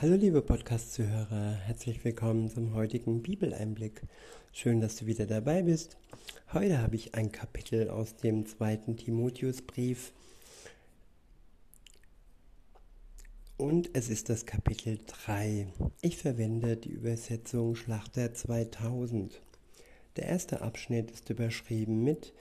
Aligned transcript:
Hallo 0.00 0.14
liebe 0.14 0.40
Podcast-Zuhörer, 0.40 1.58
herzlich 1.66 2.02
willkommen 2.06 2.48
zum 2.48 2.72
heutigen 2.72 3.20
Bibeleinblick. 3.20 4.00
Schön, 4.50 4.80
dass 4.80 4.96
du 4.96 5.04
wieder 5.04 5.26
dabei 5.26 5.60
bist. 5.60 5.98
Heute 6.54 6.80
habe 6.80 6.96
ich 6.96 7.14
ein 7.14 7.30
Kapitel 7.30 7.90
aus 7.90 8.16
dem 8.16 8.46
zweiten 8.46 8.96
Timotheusbrief 8.96 10.14
und 13.58 13.90
es 13.92 14.08
ist 14.08 14.30
das 14.30 14.46
Kapitel 14.46 14.98
3. 15.06 15.66
Ich 16.00 16.16
verwende 16.16 16.78
die 16.78 16.92
Übersetzung 16.92 17.76
Schlachter 17.76 18.32
2000. 18.32 19.42
Der 20.16 20.24
erste 20.24 20.62
Abschnitt 20.62 21.10
ist 21.10 21.28
überschrieben 21.28 22.02
mit 22.02 22.32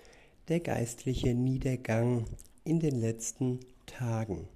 Der 0.47 0.61
geistliche 0.61 1.33
Niedergang 1.33 2.23
in 2.63 2.79
den 2.79 2.97
letzten 2.97 3.59
Tagen. 3.85 4.47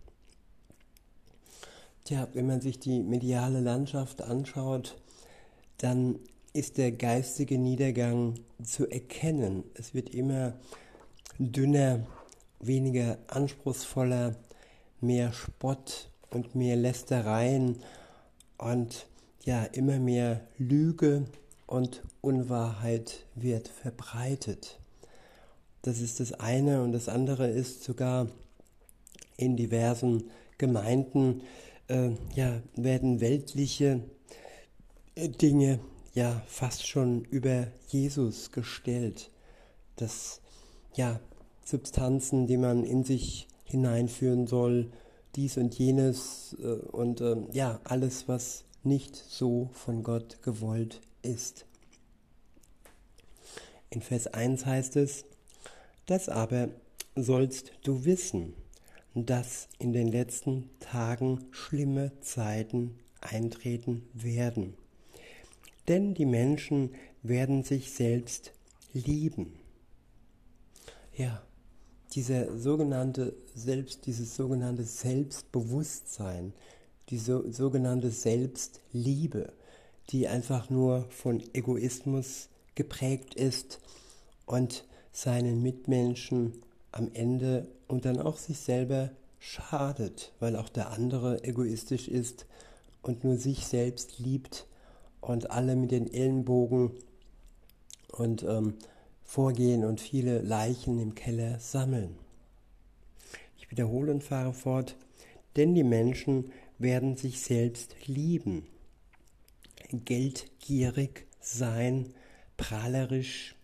Tja, 2.05 2.27
wenn 2.33 2.47
man 2.47 2.59
sich 2.59 2.79
die 2.79 3.01
mediale 3.01 3.61
Landschaft 3.61 4.21
anschaut, 4.21 4.97
dann 5.77 6.19
ist 6.51 6.77
der 6.77 6.91
geistige 6.91 7.57
Niedergang 7.57 8.35
zu 8.61 8.89
erkennen. 8.89 9.63
Es 9.73 9.93
wird 9.93 10.09
immer 10.09 10.53
dünner, 11.39 12.05
weniger 12.59 13.17
anspruchsvoller, 13.27 14.35
mehr 14.99 15.31
Spott 15.31 16.09
und 16.29 16.55
mehr 16.55 16.75
Lästereien 16.75 17.77
und 18.57 19.07
ja, 19.45 19.63
immer 19.63 19.97
mehr 19.97 20.41
Lüge 20.57 21.25
und 21.67 22.03
Unwahrheit 22.19 23.25
wird 23.35 23.69
verbreitet. 23.69 24.77
Das 25.81 26.01
ist 26.01 26.19
das 26.19 26.33
eine 26.33 26.83
und 26.83 26.91
das 26.91 27.07
andere 27.07 27.49
ist 27.49 27.83
sogar 27.83 28.27
in 29.37 29.55
diversen 29.55 30.29
Gemeinden 30.57 31.41
äh, 31.93 32.11
ja, 32.35 32.61
werden 32.75 33.21
weltliche 33.21 34.01
äh, 35.15 35.29
Dinge 35.29 35.79
ja 36.13 36.41
fast 36.47 36.87
schon 36.87 37.23
über 37.25 37.67
Jesus 37.87 38.51
gestellt. 38.51 39.29
Das 39.95 40.41
ja 40.95 41.19
Substanzen, 41.63 42.47
die 42.47 42.57
man 42.57 42.83
in 42.83 43.03
sich 43.03 43.47
hineinführen 43.65 44.47
soll, 44.47 44.91
dies 45.35 45.57
und 45.57 45.77
jenes 45.77 46.55
äh, 46.59 46.65
und 46.91 47.21
äh, 47.21 47.35
ja 47.51 47.79
alles, 47.83 48.27
was 48.27 48.65
nicht 48.83 49.15
so 49.15 49.69
von 49.73 50.03
Gott 50.03 50.41
gewollt 50.41 50.99
ist. 51.21 51.65
In 53.89 54.01
Vers 54.01 54.27
1 54.27 54.65
heißt 54.65 54.95
es, 54.97 55.25
das 56.07 56.27
aber 56.27 56.69
sollst 57.15 57.71
du 57.83 58.03
wissen, 58.05 58.55
dass 59.15 59.67
in 59.79 59.93
den 59.93 60.07
letzten 60.07 60.69
Tagen 60.79 61.45
schlimme 61.51 62.11
Zeiten 62.21 62.97
eintreten 63.21 64.07
werden. 64.13 64.73
Denn 65.87 66.13
die 66.13 66.25
Menschen 66.25 66.95
werden 67.21 67.63
sich 67.63 67.91
selbst 67.91 68.53
lieben. 68.93 69.53
Ja, 71.15 71.43
dieser 72.13 72.57
sogenannte 72.57 73.35
Selbst, 73.55 74.05
dieses 74.05 74.35
sogenannte 74.35 74.83
Selbstbewusstsein, 74.83 76.53
diese 77.09 77.51
sogenannte 77.51 78.09
Selbstliebe, 78.09 79.53
die 80.09 80.27
einfach 80.27 80.69
nur 80.69 81.05
von 81.09 81.43
Egoismus 81.53 82.49
geprägt 82.75 83.35
ist 83.35 83.79
und 84.45 84.85
seinen 85.11 85.61
Mitmenschen 85.61 86.53
am 86.93 87.09
Ende 87.13 87.67
und 87.87 88.05
dann 88.05 88.19
auch 88.19 88.37
sich 88.37 88.59
selber 88.59 89.09
schadet, 89.39 90.31
weil 90.39 90.55
auch 90.55 90.69
der 90.69 90.91
andere 90.91 91.43
egoistisch 91.43 92.07
ist 92.07 92.45
und 93.01 93.23
nur 93.23 93.35
sich 93.37 93.65
selbst 93.65 94.19
liebt 94.19 94.67
und 95.19 95.51
alle 95.51 95.75
mit 95.75 95.91
den 95.91 96.11
Ellenbogen 96.11 96.91
und 98.09 98.43
ähm, 98.43 98.75
vorgehen 99.23 99.83
und 99.83 99.99
viele 99.99 100.41
Leichen 100.41 100.99
im 100.99 101.15
Keller 101.15 101.59
sammeln. 101.59 102.15
Ich 103.57 103.69
wiederhole 103.71 104.11
und 104.11 104.23
fahre 104.23 104.53
fort, 104.53 104.95
denn 105.55 105.73
die 105.73 105.83
Menschen 105.83 106.51
werden 106.77 107.17
sich 107.17 107.41
selbst 107.41 107.95
lieben, 108.05 108.67
geldgierig 109.91 111.25
sein, 111.39 112.13
prahlerisch, 112.55 113.55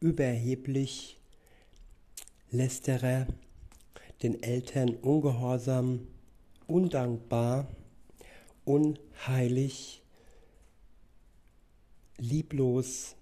überheblich, 0.00 1.19
Lästerer, 2.52 3.26
den 4.22 4.42
Eltern 4.42 4.96
ungehorsam, 4.96 6.06
undankbar, 6.66 7.68
unheilig, 8.64 10.02
lieblos 12.18 13.16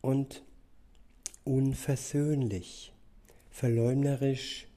und 0.00 0.42
unversöhnlich, 1.44 2.92
verleumderisch, 3.50 4.68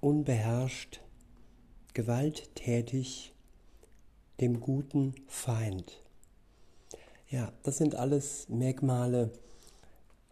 unbeherrscht, 0.00 1.00
gewalttätig, 1.94 3.32
dem 4.40 4.60
guten 4.60 5.14
Feind. 5.28 6.02
Ja, 7.28 7.52
das 7.62 7.78
sind 7.78 7.94
alles 7.94 8.48
Merkmale 8.48 9.30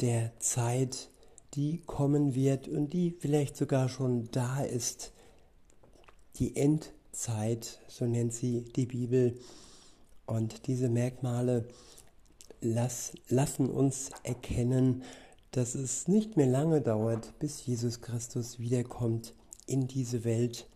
der 0.00 0.33
Zeit, 0.41 1.11
die 1.54 1.81
kommen 1.86 2.34
wird 2.34 2.69
und 2.69 2.92
die 2.92 3.10
vielleicht 3.10 3.56
sogar 3.56 3.88
schon 3.88 4.31
da 4.31 4.62
ist. 4.62 5.12
Die 6.36 6.56
Endzeit, 6.56 7.81
so 7.88 8.06
nennt 8.06 8.32
sie 8.32 8.64
die 8.76 8.86
Bibel. 8.86 9.38
Und 10.26 10.66
diese 10.66 10.88
Merkmale 10.88 11.66
lass, 12.60 13.12
lassen 13.28 13.70
uns 13.70 14.10
erkennen, 14.22 15.03
dass 15.53 15.75
es 15.75 16.08
nicht 16.08 16.37
mehr 16.37 16.47
lange 16.47 16.82
dauert, 16.82 17.38
bis 17.38 17.64
Jesus 17.64 18.03
Christus 18.03 18.58
wiederkommt 18.58 19.34
in 19.66 19.87
diese 19.87 20.25
Welt 20.25 20.69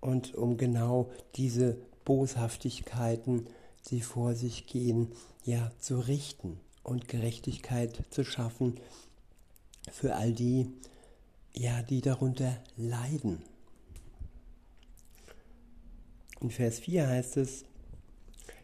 und 0.00 0.34
um 0.34 0.56
genau 0.56 1.10
diese 1.36 1.76
Boshaftigkeiten, 2.04 3.46
die 3.90 4.00
vor 4.00 4.34
sich 4.34 4.66
gehen, 4.66 5.08
ja 5.44 5.70
zu 5.78 6.00
richten 6.00 6.58
und 6.82 7.08
Gerechtigkeit 7.08 8.02
zu 8.10 8.24
schaffen 8.24 8.80
für 9.90 10.14
all 10.14 10.32
die, 10.32 10.70
ja, 11.54 11.82
die 11.82 12.00
darunter 12.00 12.62
leiden. 12.76 13.42
In 16.40 16.50
Vers 16.50 16.78
4 16.80 17.06
heißt 17.06 17.36
es, 17.36 17.64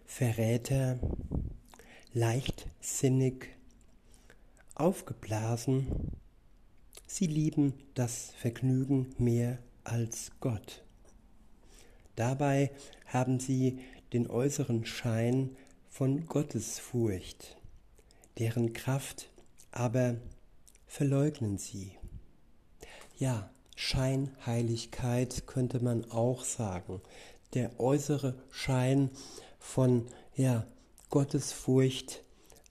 Verräter, 0.06 0.98
leichtsinnig, 2.14 3.48
aufgeblasen, 4.75 6.12
sie 7.06 7.26
lieben 7.26 7.75
das 7.94 8.32
Vergnügen 8.38 9.14
mehr 9.19 9.58
als 9.84 10.31
Gott. 10.41 10.84
Dabei 12.14 12.70
haben 13.06 13.41
sie 13.41 13.81
den 14.12 14.28
äußeren 14.28 14.87
Schein 14.87 15.56
von 15.91 16.26
Gottesfurcht, 16.26 17.56
deren 18.38 18.72
Kraft 18.72 19.28
aber 19.70 20.16
verleugnen 20.96 21.58
sie. 21.58 21.92
Ja, 23.18 23.50
Scheinheiligkeit 23.74 25.46
könnte 25.46 25.80
man 25.80 26.10
auch 26.10 26.42
sagen. 26.42 27.02
Der 27.52 27.78
äußere 27.78 28.34
Schein 28.50 29.10
von 29.58 30.06
ja, 30.36 30.66
Gottesfurcht, 31.10 32.22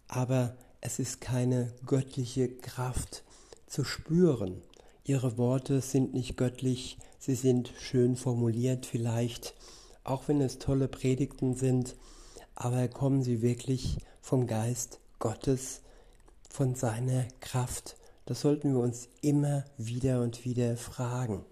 aber 0.08 0.58
es 0.82 0.98
ist 0.98 1.22
keine 1.22 1.72
göttliche 1.86 2.50
Kraft 2.50 3.24
zu 3.68 3.84
spüren. 3.84 4.64
Ihre 5.04 5.38
Worte 5.38 5.82
sind 5.82 6.16
nicht 6.16 6.36
göttlich, 6.36 6.98
sie 7.20 7.36
sind 7.36 7.74
schön 7.80 8.16
formuliert 8.16 8.88
vielleicht, 8.88 9.54
auch 10.04 10.28
wenn 10.28 10.42
es 10.42 10.58
tolle 10.58 10.88
Predigten 10.88 11.54
sind, 11.54 11.96
aber 12.56 12.88
kommen 12.88 13.22
sie 13.22 13.44
wirklich 13.44 14.00
vom 14.20 14.48
Geist 14.48 15.00
Gottes, 15.20 15.84
von 16.50 16.74
seiner 16.74 17.28
Kraft 17.40 17.98
das 18.26 18.42
sollten 18.42 18.74
wir 18.74 18.80
uns 18.80 19.10
immer 19.22 19.66
wieder 19.78 20.22
und 20.22 20.46
wieder 20.46 20.78
fragen, 20.78 21.46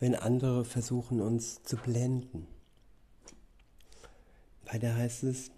wenn 0.00 0.14
andere 0.14 0.64
versuchen 0.64 1.20
uns 1.20 1.62
zu 1.62 1.76
blenden. 1.76 2.46
Weiter 4.64 4.94
heißt 4.94 5.24
es, 5.24 5.50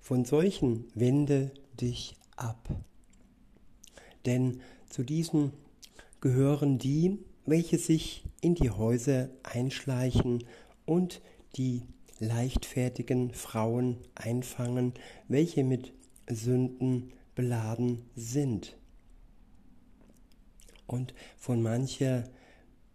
von 0.00 0.24
solchen 0.24 0.86
wende 0.94 1.50
dich 1.80 2.16
ab. 2.36 2.68
Denn 4.24 4.60
zu 4.88 5.02
diesen 5.02 5.52
gehören 6.20 6.78
die, 6.78 7.18
welche 7.44 7.78
sich 7.78 8.24
in 8.40 8.54
die 8.54 8.70
Häuser 8.70 9.28
einschleichen 9.42 10.44
und 10.86 11.20
die 11.56 11.82
leichtfertigen 12.20 13.32
Frauen 13.32 13.98
einfangen, 14.14 14.94
welche 15.28 15.64
mit 15.64 15.92
Sünden 16.30 17.12
beladen 17.34 18.02
sind. 18.14 18.76
Und 20.86 21.14
von 21.36 21.62
mancher 21.62 22.24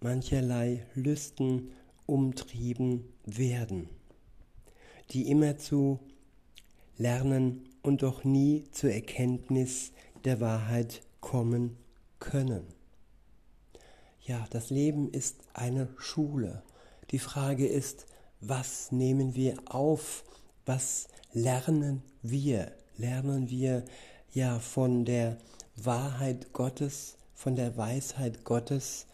mancherlei 0.03 0.85
Lüsten 0.95 1.71
umtrieben 2.06 3.06
werden, 3.25 3.89
die 5.12 5.30
immerzu 5.30 6.00
lernen 6.97 7.69
und 7.81 8.03
doch 8.03 8.24
nie 8.24 8.65
zur 8.71 8.91
Erkenntnis 8.91 9.94
der 10.25 10.41
Wahrheit 10.41 11.01
kommen 11.21 11.77
können. 12.19 12.63
Ja, 14.21 14.45
das 14.51 14.69
Leben 14.69 15.09
ist 15.09 15.41
eine 15.53 15.89
Schule. 15.97 16.63
Die 17.12 17.19
Frage 17.19 17.68
ist, 17.68 18.06
was 18.39 18.91
nehmen 18.91 19.35
wir 19.35 19.56
auf? 19.65 20.24
Was 20.65 21.07
lernen 21.31 22.03
wir? 22.21 22.71
Lernen 22.98 23.50
wir 23.50 23.84
ja 24.34 24.60
von 24.60 25.06
der 25.06 25.38
Wahrheit 25.75 26.54
Gottes, 26.54 27.18
von 27.34 27.56
der 27.56 27.75
Weisheit 27.78 28.44
Gottes 28.44 29.07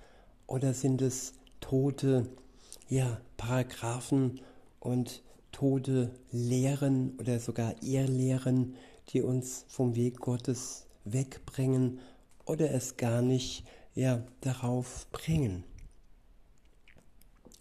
oder 0.48 0.74
sind 0.74 1.02
es 1.02 1.34
tote 1.62 2.26
ja, 2.90 3.22
Paragraphen 3.38 4.42
und 4.80 5.22
tote 5.52 6.12
Lehren 6.32 7.18
oder 7.20 7.40
sogar 7.40 7.76
Irrlehren, 7.82 8.76
die 9.10 9.22
uns 9.22 9.66
vom 9.68 9.96
Weg 9.96 10.20
Gottes 10.20 10.86
wegbringen 11.06 12.00
oder 12.46 12.72
es 12.72 12.98
gar 12.98 13.22
nicht 13.22 13.64
ja, 13.96 14.24
darauf 14.42 15.08
bringen. 15.12 15.64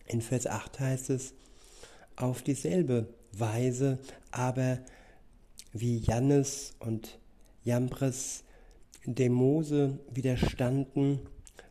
In 0.06 0.23
Vers 0.23 0.47
8 0.47 0.81
heißt 0.81 1.11
es, 1.11 1.35
auf 2.17 2.43
dieselbe 2.43 3.09
Weise 3.32 3.99
aber 4.31 4.79
wie 5.81 5.99
Jannes 5.99 6.75
und 6.79 7.19
Jambres 7.65 8.45
dem 9.05 9.33
Mose 9.33 9.99
widerstanden, 10.13 11.21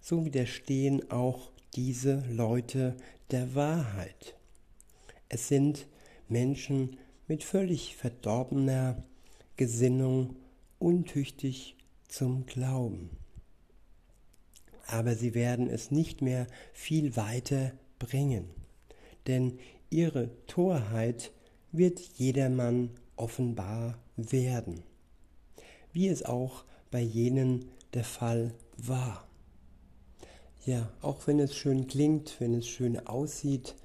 so 0.02 0.26
widerstehen 0.26 1.12
auch 1.12 1.52
diese 1.76 2.24
Leute 2.30 2.96
der 3.32 3.54
Wahrheit. 3.56 4.36
Es 5.30 5.48
sind 5.48 5.88
Menschen 6.28 6.98
mit 7.28 7.44
völlig 7.44 7.96
verdorbener 7.96 9.04
Gesinnung, 9.58 10.38
untüchtig 10.80 11.76
zum 12.08 12.46
Glauben. 12.46 13.10
Aber 14.86 15.16
sie 15.16 15.34
werden 15.34 15.68
es 15.68 15.92
nicht 15.92 16.22
mehr 16.22 16.48
viel 16.74 17.16
weiter 17.16 17.74
bringen, 18.00 18.46
denn 19.28 19.60
ihre 19.90 20.30
Torheit 20.46 21.32
wird 21.72 22.00
jedermann 22.16 22.92
offenbar 23.18 23.98
werden, 24.16 24.84
wie 25.92 26.08
es 26.08 26.24
auch 26.24 26.64
bei 26.92 27.02
jenen 27.02 27.70
der 27.94 28.04
Fall 28.04 28.54
war. 28.78 29.28
Ja, 30.66 30.92
auch 31.02 31.28
wenn 31.28 31.40
es 31.40 31.56
schön 31.56 31.88
klingt, 31.88 32.40
wenn 32.40 32.54
es 32.54 32.68
schön 32.68 33.06
aussieht, 33.08 33.76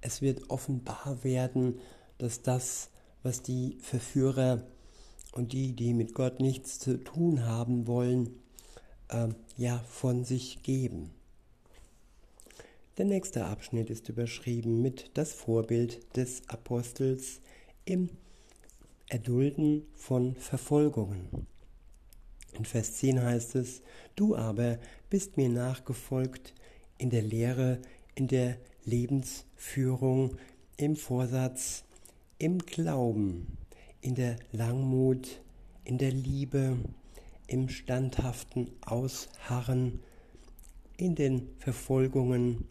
es 0.00 0.20
wird 0.22 0.50
offenbar 0.50 1.18
werden, 1.22 1.78
dass 2.18 2.42
das, 2.42 2.90
was 3.22 3.42
die 3.42 3.78
Verführer 3.80 4.64
und 5.32 5.52
die, 5.52 5.74
die 5.74 5.94
mit 5.94 6.14
Gott 6.14 6.40
nichts 6.40 6.78
zu 6.78 7.02
tun 7.02 7.46
haben 7.46 7.86
wollen, 7.86 8.40
äh, 9.08 9.28
ja, 9.56 9.78
von 9.88 10.24
sich 10.24 10.62
geben. 10.62 11.10
Der 12.98 13.06
nächste 13.06 13.46
Abschnitt 13.46 13.88
ist 13.88 14.08
überschrieben 14.08 14.82
mit 14.82 15.12
das 15.14 15.32
Vorbild 15.32 16.16
des 16.16 16.42
Apostels 16.48 17.40
im 17.84 18.10
Erdulden 19.12 19.82
von 19.92 20.36
Verfolgungen. 20.36 21.46
In 22.54 22.64
Vers 22.64 22.94
10 22.94 23.22
heißt 23.22 23.56
es, 23.56 23.82
du 24.16 24.34
aber 24.34 24.78
bist 25.10 25.36
mir 25.36 25.50
nachgefolgt 25.50 26.54
in 26.96 27.10
der 27.10 27.20
Lehre, 27.20 27.82
in 28.14 28.26
der 28.26 28.56
Lebensführung, 28.86 30.38
im 30.78 30.96
Vorsatz, 30.96 31.84
im 32.38 32.60
Glauben, 32.60 33.58
in 34.00 34.14
der 34.14 34.36
Langmut, 34.50 35.42
in 35.84 35.98
der 35.98 36.12
Liebe, 36.12 36.78
im 37.48 37.68
standhaften 37.68 38.70
Ausharren, 38.80 40.00
in 40.96 41.16
den 41.16 41.50
Verfolgungen, 41.58 42.66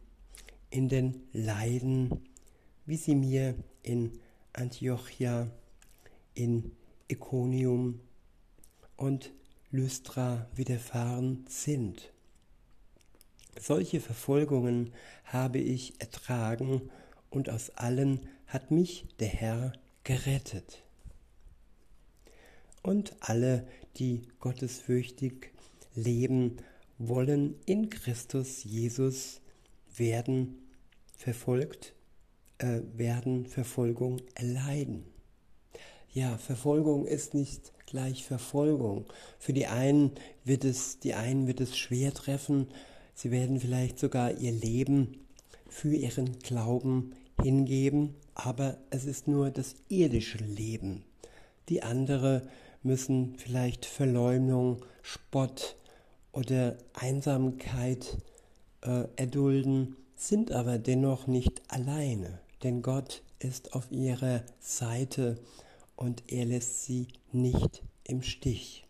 in 0.71 0.89
den 0.89 1.21
Leiden, 1.33 2.09
wie 2.88 2.97
sie 2.97 3.13
mir 3.13 3.53
in 3.83 4.13
Antiochia, 4.53 5.51
in 6.33 6.72
Iconium 7.07 8.00
und 8.98 9.31
Lystra 9.72 10.48
widerfahren 10.56 11.45
sind. 11.48 12.12
Solche 13.60 14.00
Verfolgungen 14.00 14.94
habe 15.25 15.60
ich 15.60 16.00
ertragen 16.00 16.89
und 17.30 17.50
aus 17.50 17.69
allen 17.72 18.28
hat 18.48 18.72
mich 18.72 19.06
der 19.19 19.28
Herr 19.28 19.74
gerettet. 20.04 20.83
Und 22.81 23.16
alle, 23.19 23.68
die 23.98 24.27
gottesfürchtig 24.39 25.51
leben, 25.95 26.57
wollen 26.98 27.56
in 27.66 27.89
Christus 27.89 28.63
Jesus 28.63 29.42
werden 29.95 30.68
verfolgt, 31.16 31.94
äh, 32.57 32.81
werden 32.95 33.45
Verfolgung 33.45 34.22
erleiden. 34.36 35.06
Ja, 36.13 36.38
Verfolgung 36.38 37.06
ist 37.06 37.34
nicht 37.34 37.72
gleich 37.86 38.25
Verfolgung. 38.25 39.06
Für 39.40 39.54
die 39.54 39.68
einen 39.68 40.12
wird 40.44 40.66
es, 40.66 41.00
die 41.00 41.13
einen 41.13 41.48
wird 41.48 41.62
es 41.62 41.78
schwer 41.78 42.13
treffen. 42.13 42.68
Sie 43.13 43.31
werden 43.31 43.62
vielleicht 43.62 43.98
sogar 43.98 44.38
ihr 44.38 44.52
Leben 44.52 45.25
für 45.69 45.94
ihren 45.94 46.38
Glauben 46.40 47.13
hingeben, 47.42 48.16
aber 48.36 48.78
es 48.90 49.06
ist 49.06 49.30
nur 49.30 49.52
das 49.52 49.75
irdische 49.88 50.40
Leben. 50.40 51.06
Die 51.69 51.81
andere 51.81 52.46
müssen 52.84 53.36
vielleicht 53.38 53.86
Verleumdung, 53.86 54.84
Spott 55.04 55.78
oder 56.34 56.78
Einsamkeit 56.92 58.18
äh, 58.81 59.06
erdulden, 59.16 59.96
sind 60.18 60.52
aber 60.52 60.78
dennoch 60.78 61.28
nicht 61.28 61.62
alleine, 61.69 62.40
denn 62.63 62.81
Gott 62.81 63.24
ist 63.40 63.74
auf 63.74 63.90
ihrer 63.92 64.44
Seite 64.60 65.38
und 65.95 66.23
er 66.31 66.45
lässt 66.45 66.83
sie 66.85 67.07
nicht 67.31 67.83
im 68.03 68.21
Stich. 68.21 68.85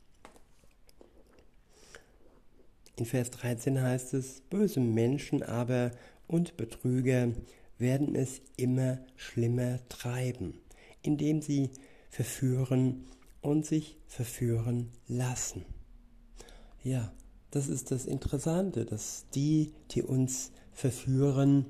In 2.96 3.06
Vers 3.06 3.32
13 3.32 3.82
heißt 3.82 4.14
es, 4.14 4.42
böse 4.50 4.80
Menschen 4.80 5.44
aber 5.44 5.92
und 6.28 6.58
Betrüger 6.58 7.32
werden 7.78 8.16
es 8.16 8.42
immer 8.58 9.00
schlimmer 9.16 9.80
treiben, 9.90 10.60
indem 11.02 11.42
sie 11.42 11.72
verführen 12.10 13.06
und 13.42 13.66
sich 13.66 13.98
verführen 14.08 14.92
lassen. 15.08 15.66
Ja, 16.84 17.12
das 17.50 17.68
ist 17.68 17.92
das 17.92 18.06
Interessante, 18.06 18.86
dass 18.86 19.26
die, 19.34 19.74
die 19.92 20.04
uns 20.04 20.52
verführen, 20.72 21.66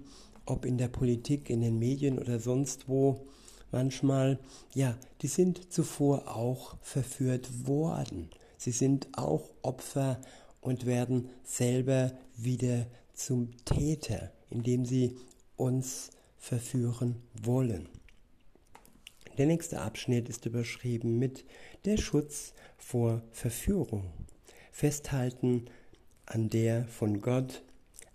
ob 0.45 0.65
in 0.65 0.77
der 0.77 0.89
Politik, 0.89 1.49
in 1.49 1.61
den 1.61 1.79
Medien 1.79 2.19
oder 2.19 2.39
sonst 2.39 2.87
wo, 2.87 3.25
manchmal, 3.71 4.39
ja, 4.73 4.97
die 5.21 5.27
sind 5.27 5.71
zuvor 5.71 6.35
auch 6.35 6.77
verführt 6.81 7.67
worden. 7.67 8.29
Sie 8.57 8.71
sind 8.71 9.07
auch 9.13 9.49
Opfer 9.61 10.19
und 10.61 10.85
werden 10.85 11.29
selber 11.43 12.11
wieder 12.37 12.85
zum 13.13 13.51
Täter, 13.65 14.31
indem 14.49 14.85
sie 14.85 15.17
uns 15.57 16.11
verführen 16.37 17.21
wollen. 17.41 17.89
Der 19.37 19.45
nächste 19.45 19.81
Abschnitt 19.81 20.29
ist 20.29 20.45
überschrieben 20.45 21.17
mit 21.17 21.45
der 21.85 21.97
Schutz 21.97 22.53
vor 22.77 23.21
Verführung. 23.31 24.11
Festhalten 24.71 25.65
an 26.25 26.49
der 26.49 26.85
von 26.85 27.21
Gott 27.21 27.63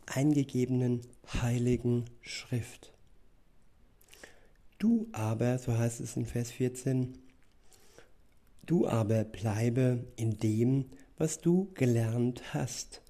eingegebenen 0.06 1.00
heiligen 1.42 2.04
Schrift. 2.20 2.92
Du 4.78 5.08
aber, 5.12 5.58
so 5.58 5.76
heißt 5.76 6.00
es 6.00 6.16
in 6.16 6.26
Vers 6.26 6.50
14, 6.50 7.16
du 8.66 8.86
aber 8.86 9.24
bleibe 9.24 10.04
in 10.16 10.38
dem, 10.38 10.86
was 11.16 11.40
du 11.40 11.70
gelernt 11.72 12.52
hast 12.52 13.00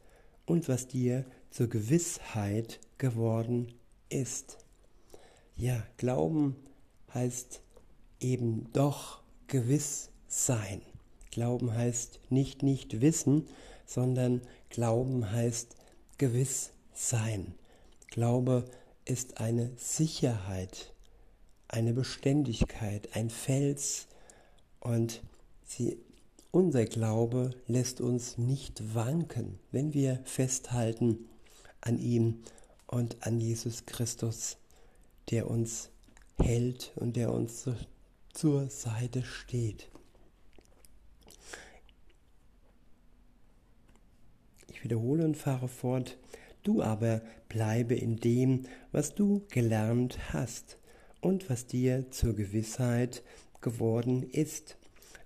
und 0.45 0.69
was 0.69 0.87
dir 0.87 1.25
zur 1.51 1.67
Gewissheit 1.69 2.79
geworden 2.99 3.73
ist. 4.09 4.59
Ja, 5.57 5.83
Glauben 5.97 6.55
heißt 7.13 7.63
eben 8.21 8.73
doch 8.73 9.23
gewiss 9.49 10.11
sein. 10.29 10.83
Glauben 11.33 11.75
heißt 11.75 12.21
nicht 12.31 12.63
nicht 12.63 13.01
wissen, 13.01 13.49
sondern 13.87 14.41
Glauben 14.71 15.33
heißt 15.33 15.75
gewiss 16.17 16.71
sein. 16.95 17.55
Glaube 18.09 18.67
ist 19.05 19.41
eine 19.41 19.73
Sicherheit 19.77 20.93
eine 21.69 21.93
Beständigkeit, 21.93 23.15
ein 23.15 23.31
Fels 23.31 24.07
und 24.81 25.23
sie, 25.65 25.99
unser 26.51 26.85
Glaube 26.85 27.51
lässt 27.67 28.01
uns 28.01 28.39
nicht 28.39 28.95
wanken, 28.95 29.59
wenn 29.73 29.93
wir 29.93 30.21
festhalten 30.25 31.29
an 31.81 31.99
ihm 31.99 32.43
und 32.87 33.27
an 33.27 33.41
Jesus 33.41 33.85
Christus, 33.87 34.59
der 35.31 35.51
uns 35.51 35.91
hält 36.39 36.93
und 36.97 37.17
der 37.17 37.33
uns 37.33 37.69
zur 38.33 38.71
Seite 38.71 39.23
steht. 39.23 39.91
Ich 44.69 44.85
wiederhole 44.85 45.25
und 45.25 45.37
fahre 45.37 45.69
fort. 45.69 46.17
Du 46.63 46.83
aber 46.83 47.23
bleibe 47.49 47.95
in 47.95 48.17
dem, 48.17 48.67
was 48.93 49.15
du 49.15 49.45
gelernt 49.49 50.33
hast 50.33 50.79
und 51.21 51.49
was 51.51 51.67
dir 51.67 52.11
zur 52.11 52.35
Gewissheit 52.35 53.23
geworden 53.61 54.23
ist, 54.23 54.77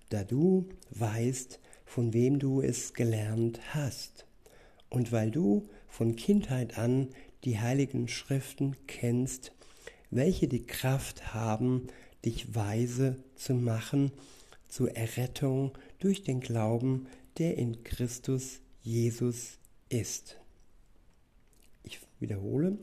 da 0.09 0.25
du 0.25 0.69
weißt, 0.91 1.61
von 1.85 2.13
wem 2.13 2.39
du 2.39 2.61
es 2.61 2.95
gelernt 2.95 3.61
hast. 3.75 4.27
Und 4.89 5.13
weil 5.13 5.31
du 5.31 5.69
von 5.89 6.17
Kindheit 6.17 6.79
an 6.79 7.09
die 7.45 7.59
heiligen 7.59 8.09
Schriften 8.09 8.77
kennst, 8.87 9.53
welche 10.11 10.49
die 10.49 10.67
Kraft 10.67 11.35
haben, 11.35 11.87
dich 12.25 12.55
weise 12.55 13.17
zu 13.37 13.55
machen 13.55 14.13
zur 14.69 14.97
Errettung 14.97 15.73
durch 15.99 16.23
den 16.23 16.41
Glauben, 16.41 17.07
der 17.39 17.57
in 17.59 17.83
Christus 17.85 18.61
Jesus 18.83 19.59
ist. 19.89 20.37
Ich 21.83 22.01
wiederhole, 22.19 22.79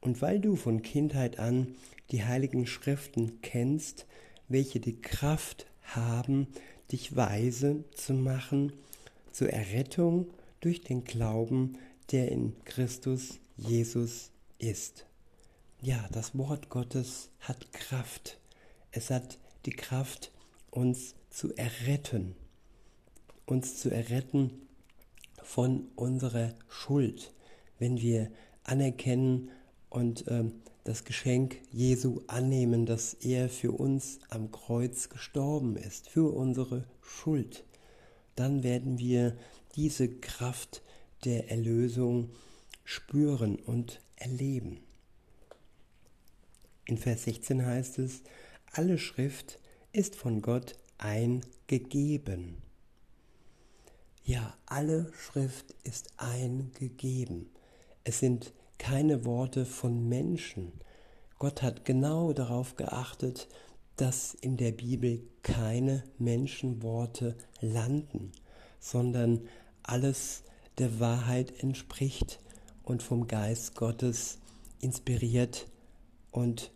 und 0.00 0.22
weil 0.22 0.40
du 0.40 0.56
von 0.56 0.82
Kindheit 0.82 1.38
an 1.38 1.74
die 2.10 2.24
heiligen 2.24 2.66
Schriften 2.66 3.40
kennst, 3.42 4.06
welche 4.48 4.80
die 4.80 5.00
Kraft 5.00 5.66
haben, 5.82 6.48
dich 6.90 7.16
weise 7.16 7.84
zu 7.94 8.14
machen 8.14 8.72
zur 9.32 9.50
Errettung 9.50 10.30
durch 10.60 10.80
den 10.82 11.04
Glauben, 11.04 11.78
der 12.10 12.30
in 12.32 12.54
Christus 12.64 13.38
Jesus 13.56 14.30
ist. 14.58 15.06
Ja, 15.80 16.08
das 16.12 16.36
Wort 16.36 16.70
Gottes 16.70 17.30
hat 17.40 17.72
Kraft. 17.72 18.38
Es 18.90 19.10
hat 19.10 19.38
die 19.66 19.70
Kraft, 19.70 20.32
uns 20.70 21.14
zu 21.30 21.54
erretten, 21.54 22.34
uns 23.46 23.78
zu 23.78 23.90
erretten 23.90 24.50
von 25.42 25.88
unserer 25.94 26.54
Schuld, 26.68 27.32
wenn 27.78 28.00
wir 28.00 28.30
anerkennen 28.64 29.50
und 29.90 30.26
äh, 30.28 30.44
das 30.84 31.04
Geschenk 31.04 31.56
Jesu 31.70 32.22
annehmen, 32.26 32.86
dass 32.86 33.14
er 33.14 33.48
für 33.48 33.72
uns 33.72 34.20
am 34.30 34.50
Kreuz 34.50 35.08
gestorben 35.08 35.76
ist, 35.76 36.08
für 36.08 36.34
unsere 36.34 36.84
Schuld, 37.02 37.64
dann 38.36 38.62
werden 38.62 38.98
wir 38.98 39.36
diese 39.76 40.08
Kraft 40.08 40.82
der 41.24 41.50
Erlösung 41.50 42.30
spüren 42.84 43.56
und 43.56 44.00
erleben. 44.16 44.80
In 46.86 46.96
Vers 46.96 47.24
16 47.24 47.66
heißt 47.66 47.98
es, 47.98 48.22
alle 48.72 48.96
Schrift 48.96 49.58
ist 49.92 50.16
von 50.16 50.40
Gott 50.40 50.76
eingegeben. 50.96 52.62
Ja, 54.24 54.56
alle 54.66 55.12
Schrift 55.12 55.74
ist 55.84 56.12
eingegeben. 56.16 57.50
Es 58.04 58.20
sind 58.20 58.52
keine 58.78 59.24
Worte 59.24 59.66
von 59.66 60.08
Menschen. 60.08 60.72
Gott 61.38 61.62
hat 61.62 61.84
genau 61.84 62.32
darauf 62.32 62.76
geachtet, 62.76 63.48
dass 63.96 64.34
in 64.34 64.56
der 64.56 64.72
Bibel 64.72 65.22
keine 65.42 66.04
Menschenworte 66.18 67.36
landen, 67.60 68.32
sondern 68.78 69.42
alles 69.82 70.44
der 70.78 71.00
Wahrheit 71.00 71.62
entspricht 71.62 72.40
und 72.84 73.02
vom 73.02 73.26
Geist 73.26 73.74
Gottes 73.74 74.38
inspiriert 74.80 75.66
und 76.30 76.70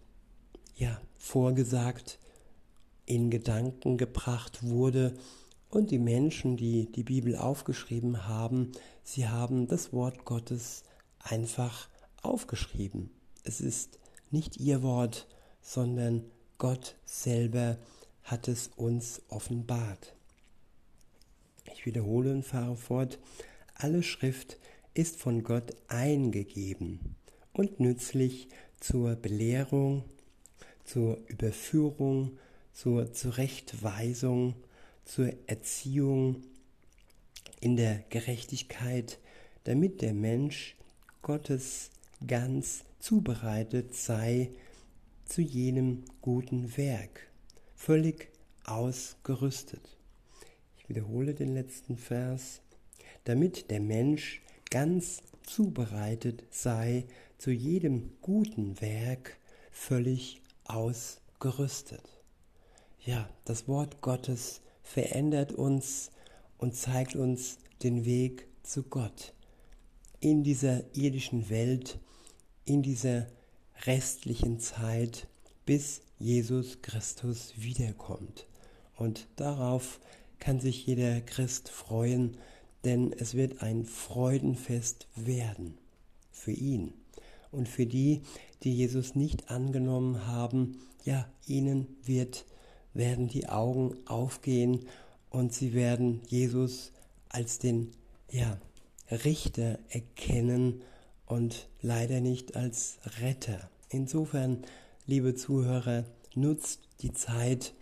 ja, 0.74 1.00
vorgesagt, 1.16 2.18
in 3.06 3.30
Gedanken 3.30 3.98
gebracht 3.98 4.62
wurde. 4.62 5.14
Und 5.68 5.90
die 5.90 5.98
Menschen, 5.98 6.56
die 6.56 6.90
die 6.90 7.04
Bibel 7.04 7.36
aufgeschrieben 7.36 8.26
haben, 8.26 8.72
sie 9.02 9.28
haben 9.28 9.68
das 9.68 9.92
Wort 9.92 10.24
Gottes 10.24 10.82
einfach 11.20 11.88
aufgeschrieben. 12.22 13.10
Es 13.44 13.60
ist 13.60 13.98
nicht 14.30 14.58
ihr 14.58 14.82
Wort, 14.82 15.26
sondern 15.60 16.24
Gott 16.58 16.96
selber 17.04 17.78
hat 18.24 18.48
es 18.48 18.68
uns 18.76 19.22
offenbart. 19.28 20.14
Ich 21.74 21.86
wiederhole 21.86 22.32
und 22.32 22.44
fahre 22.44 22.76
fort. 22.76 23.18
Alle 23.74 24.02
Schrift 24.02 24.58
ist 24.94 25.16
von 25.16 25.42
Gott 25.42 25.74
eingegeben 25.88 27.16
und 27.52 27.80
nützlich 27.80 28.48
zur 28.78 29.16
Belehrung, 29.16 30.04
zur 30.84 31.18
Überführung, 31.28 32.38
zur 32.72 33.12
Zurechtweisung, 33.12 34.54
zur 35.04 35.32
Erziehung 35.46 36.42
in 37.60 37.76
der 37.76 38.04
Gerechtigkeit, 38.10 39.18
damit 39.64 40.02
der 40.02 40.14
Mensch 40.14 40.76
Gottes 41.22 41.90
ganz 42.26 42.84
zubereitet 42.98 43.94
sei 43.94 44.50
zu 45.24 45.40
jenem 45.40 46.04
guten 46.20 46.76
Werk, 46.76 47.30
völlig 47.74 48.30
ausgerüstet. 48.64 49.96
Ich 50.78 50.88
wiederhole 50.88 51.34
den 51.34 51.54
letzten 51.54 51.96
Vers, 51.96 52.60
damit 53.24 53.70
der 53.70 53.80
Mensch 53.80 54.42
ganz 54.70 55.22
zubereitet 55.42 56.44
sei 56.50 57.06
zu 57.38 57.50
jedem 57.50 58.12
guten 58.20 58.80
Werk, 58.80 59.36
völlig 59.70 60.42
ausgerüstet. 60.64 62.22
Ja, 63.00 63.28
das 63.44 63.66
Wort 63.66 64.00
Gottes 64.00 64.60
verändert 64.82 65.52
uns 65.52 66.10
und 66.58 66.76
zeigt 66.76 67.16
uns 67.16 67.58
den 67.82 68.04
Weg 68.04 68.46
zu 68.62 68.84
Gott 68.84 69.34
in 70.22 70.44
dieser 70.44 70.84
irdischen 70.96 71.50
Welt, 71.50 71.98
in 72.64 72.82
dieser 72.82 73.26
restlichen 73.86 74.60
Zeit, 74.60 75.26
bis 75.66 76.02
Jesus 76.18 76.82
Christus 76.82 77.54
wiederkommt. 77.56 78.46
Und 78.96 79.26
darauf 79.36 80.00
kann 80.38 80.60
sich 80.60 80.86
jeder 80.86 81.20
Christ 81.20 81.68
freuen, 81.68 82.36
denn 82.84 83.12
es 83.12 83.34
wird 83.34 83.62
ein 83.62 83.84
Freudenfest 83.84 85.06
werden 85.14 85.78
für 86.30 86.52
ihn. 86.52 86.92
Und 87.50 87.68
für 87.68 87.86
die, 87.86 88.22
die 88.62 88.74
Jesus 88.74 89.14
nicht 89.14 89.50
angenommen 89.50 90.26
haben, 90.26 90.78
ja, 91.04 91.28
ihnen 91.46 91.86
wird, 92.04 92.44
werden 92.94 93.28
die 93.28 93.48
Augen 93.48 93.96
aufgehen 94.06 94.86
und 95.30 95.52
sie 95.52 95.72
werden 95.72 96.22
Jesus 96.28 96.92
als 97.28 97.58
den, 97.58 97.90
ja, 98.30 98.58
Richter 99.10 99.78
erkennen 99.90 100.82
und 101.26 101.68
leider 101.80 102.20
nicht 102.20 102.56
als 102.56 102.98
Retter. 103.20 103.70
Insofern, 103.88 104.64
liebe 105.06 105.34
Zuhörer, 105.34 106.04
nutzt 106.34 106.80
die 107.00 107.12
Zeit 107.12 107.74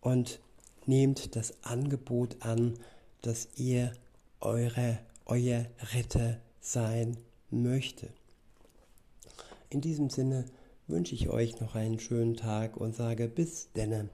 und 0.00 0.40
nehmt 0.86 1.36
das 1.36 1.54
Angebot 1.62 2.36
an, 2.40 2.74
dass 3.22 3.48
ihr 3.56 3.92
eure, 4.40 4.98
euer 5.24 5.66
Retter 5.94 6.38
sein 6.60 7.16
möchte. 7.50 8.08
In 9.70 9.80
diesem 9.80 10.10
Sinne 10.10 10.44
wünsche 10.86 11.14
ich 11.14 11.28
euch 11.28 11.60
noch 11.60 11.74
einen 11.74 11.98
schönen 11.98 12.36
Tag 12.36 12.76
und 12.76 12.94
sage 12.94 13.28
bis 13.28 13.72
denne. 13.72 14.08